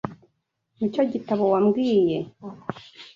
Nicyo 0.77 1.01
gitabo 1.13 1.43
wambwiye? 1.53 2.17